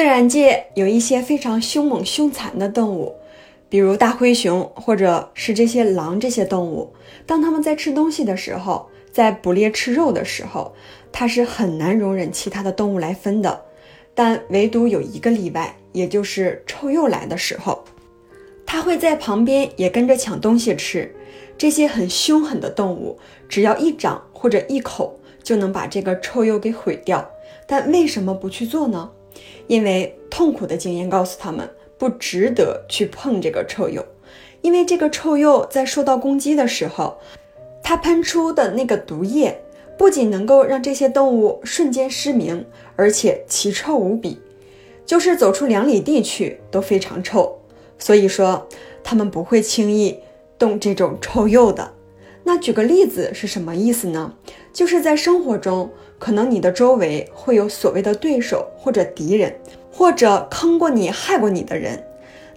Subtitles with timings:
[0.00, 3.16] 自然界有一些非常凶猛凶残的动物，
[3.68, 6.94] 比如大灰熊，或者是这些狼这些动物。
[7.26, 10.74] 当它们在吃东西的时候，在捕猎吃肉的时候，
[11.12, 13.60] 它是很难容忍其他的动物来分的。
[14.14, 17.84] 但唯独有一个例外，也就是臭鼬来的时候，
[18.64, 21.14] 它会在旁边也跟着抢东西吃。
[21.58, 23.18] 这些很凶狠的动物，
[23.50, 27.30] 只要一掌或者一口就能把这个臭鼬给毁掉。
[27.66, 29.10] 但为什么不去做呢？
[29.66, 31.68] 因为痛苦的经验告诉他们，
[31.98, 34.04] 不值得去碰这个臭鼬，
[34.62, 37.18] 因为这个臭鼬在受到攻击的时候，
[37.82, 39.60] 它喷出的那个毒液，
[39.96, 42.64] 不仅能够让这些动物瞬间失明，
[42.96, 44.38] 而且奇臭无比，
[45.04, 47.58] 就是走出两里地去都非常臭。
[47.98, 48.66] 所以说，
[49.04, 50.18] 他们不会轻易
[50.58, 51.92] 动这种臭鼬的。
[52.42, 54.34] 那举个例子是什么意思呢？
[54.72, 59.52] 就是在生活中，可能你的周围会有所谓的对手或者敌人，
[59.90, 62.00] 或者坑过你、害过你的人。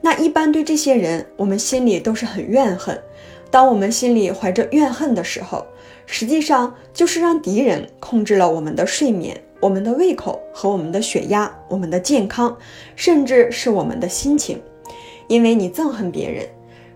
[0.01, 3.01] 那一般对这些人，我们心里都是很怨恨。
[3.49, 5.65] 当我们心里怀着怨恨的时候，
[6.05, 12.55] 实际上就是让敌人控制了我们的睡眠、我们的胃口和我们的血压、我们的健康，
[12.95, 14.61] 甚至是我们的心情。
[15.27, 16.45] 因为你憎恨别人，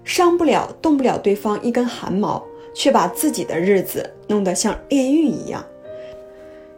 [0.04, 2.44] 伤不了、动不了对方一根汗毛。
[2.78, 5.66] 却把自己的日子弄得像炼狱一样。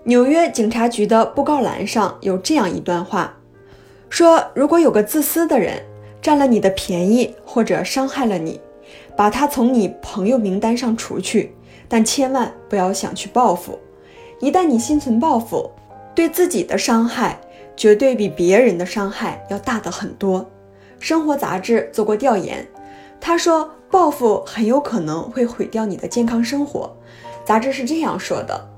[0.09, 3.31] 纽约警察局的布告栏上有这样一段话，
[4.09, 5.85] 说：“如果有个自私的人
[6.19, 8.59] 占了你的便宜或者伤害了你，
[9.15, 11.53] 把他从你朋友名单上除去，
[11.87, 13.77] 但千万不要想去报复。
[14.39, 15.69] 一旦你心存报复，
[16.15, 17.39] 对自己的伤害
[17.77, 20.43] 绝对比别人的伤害要大得很多。”
[20.99, 22.67] 生活杂志做过调研，
[23.21, 23.69] 他说。
[23.91, 26.95] 报复很有可能会毁掉你的健康生活。
[27.43, 28.69] 杂志是这样说的：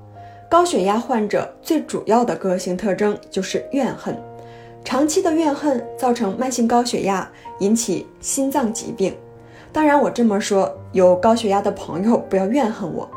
[0.51, 4.21] 高血压患者最主要的个性特征就是怨恨，
[4.83, 9.15] 长期的怨恨造成慢性高血压，引起心脏疾病。
[9.71, 13.09] 当然，我这么说，有高血压的朋友不要怨恨我。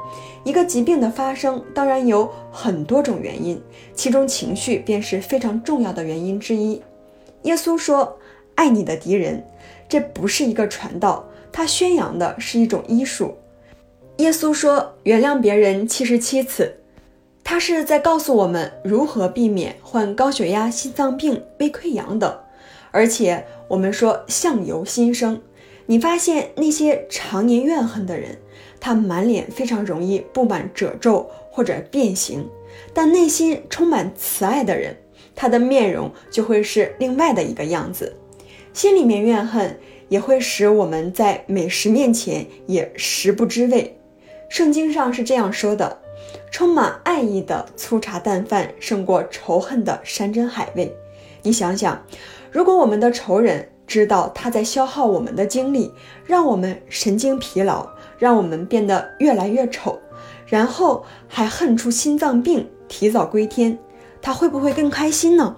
[0.44, 3.60] 一个疾病的发生，当然有很多种原因，
[3.96, 6.80] 其中情绪便是非常重要的原因之一。
[7.42, 8.16] 耶稣说
[8.54, 9.44] ：“爱你的敌人。”
[9.90, 11.28] 这不是一个传道。
[11.50, 13.34] 他宣扬的是一种医术。
[14.18, 16.72] 耶稣说：“原谅别人七十七次。”
[17.44, 22.36] 他是在告诉我们如何避免患高血压、心脏病、胃溃疡等。
[22.90, 25.40] 而且我们说相由心生，
[25.86, 28.38] 你发现那些常年怨恨的人，
[28.80, 32.40] 他满脸非常容易布满褶皱或者变形；
[32.92, 34.96] 但内心充满慈爱的人，
[35.36, 38.16] 他的面容就会是另外的一个样子。
[38.72, 39.78] 心里面怨恨。
[40.10, 43.98] 也会使我们在美食面前也食不知味。
[44.50, 45.98] 圣经上是这样说的：
[46.50, 50.94] 充满爱意的粗茶淡饭胜过仇恨的山珍海味。
[51.42, 52.00] 你想想，
[52.50, 55.92] 如果我们的仇人知道他在消耗我们的精力，
[56.24, 57.86] 让我们神经疲劳，
[58.18, 59.98] 让我们变得越来越丑，
[60.46, 63.78] 然后还恨出心脏病，提早归天，
[64.22, 65.56] 他会不会更开心呢？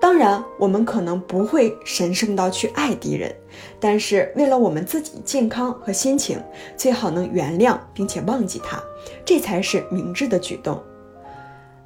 [0.00, 3.34] 当然，我们可能不会神圣到去爱敌人，
[3.78, 6.42] 但是为了我们自己健康和心情，
[6.74, 8.82] 最好能原谅并且忘记他，
[9.26, 10.82] 这才是明智的举动。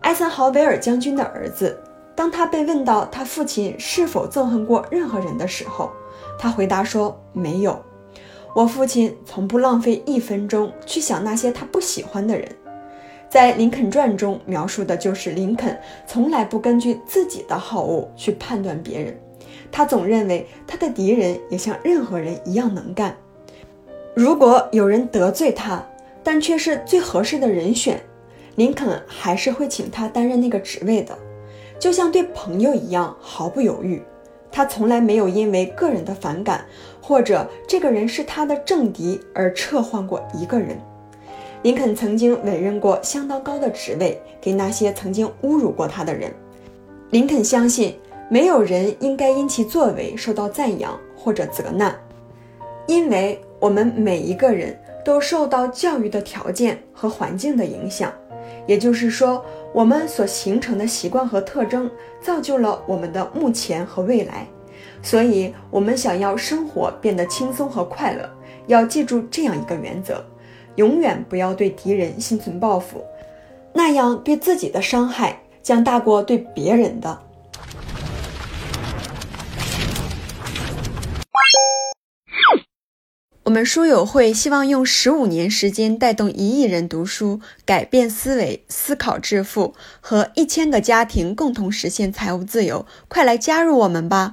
[0.01, 1.77] 艾森豪威尔将军的儿子，
[2.15, 5.91] 当他被问到他父亲是否憎恨过任何人的时候，
[6.39, 7.83] 他回答说：“没有，
[8.55, 12.49] 我父亲从不浪费一分钟去想那些他不喜欢的人。”
[13.35, 19.13] 在《林肯传》中描述的就是林肯从来不根据自己的好恶去判断别人，
[19.73, 23.13] 他总认为他的敌人也像任何人一样能干。
[24.15, 25.85] 如果有人得罪他，
[26.23, 28.01] 但却是最合适的人选，
[28.55, 31.19] 林肯还是会请他担任那个职位的，
[31.77, 34.01] 就像对朋友一样毫不犹豫。
[34.53, 36.65] 他从来没有因为个人的反感
[37.01, 40.81] 或者这个人是他的政敌而撤换过一个人。
[41.65, 46.31] 林肯曾经委任过相当高的职位给那些曾经侮辱过他的人。
[47.09, 47.99] 林肯相信，
[48.29, 51.99] 没有人应该因其作为受到赞扬或者责难，
[52.87, 58.13] 因为我们每一个人都受到教育的条件和环境的影响。
[58.67, 61.91] 也就是说，我们所形成的习惯和特征
[62.21, 64.47] 造就了我们的目前和未来。
[65.01, 68.29] 所以，我们想要生活变得轻松和快乐，
[68.67, 70.23] 要记住这样一个原则。
[70.77, 73.05] 永远不要对敌人心存报复，
[73.73, 77.21] 那样对自己的伤害将大过对别人的。
[83.45, 92.85] 我们书友会希望用十五年时间带动一亿人读书，改变思维、思考致富，和一千个家庭共同实现财务自由。
[93.07, 94.33] 快来加入我们吧！